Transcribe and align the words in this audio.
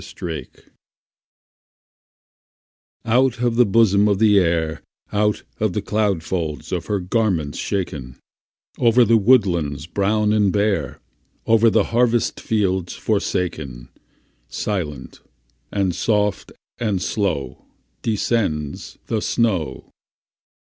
SNOW 0.03 0.15
FLAKES 0.27 0.61
Out 3.05 3.37
of 3.43 3.55
the 3.55 3.67
bosom 3.67 4.07
of 4.07 4.17
the 4.17 4.39
Air, 4.39 4.81
Out 5.13 5.43
of 5.59 5.73
the 5.73 5.81
cloud 5.83 6.23
folds 6.23 6.71
of 6.71 6.87
her 6.87 6.99
garments 6.99 7.59
shaken, 7.59 8.17
Over 8.79 9.05
the 9.05 9.15
woodlands 9.17 9.85
brown 9.85 10.33
and 10.33 10.51
bare, 10.51 10.99
Over 11.45 11.69
the 11.69 11.83
harvest 11.93 12.39
fields 12.39 12.93
forsaken, 12.95 13.89
Silent, 14.47 15.21
and 15.71 15.93
soft, 15.93 16.51
and 16.79 16.99
slow 16.99 17.63
Descends 18.01 18.97
the 19.05 19.21
snow. 19.21 19.91